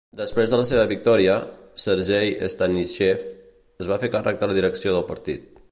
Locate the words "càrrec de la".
4.19-4.57